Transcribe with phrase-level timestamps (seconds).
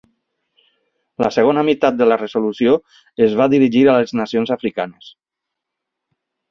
[1.23, 2.75] La segona meitat de la resolució
[3.29, 5.17] es va dirigir a les nacions africanes.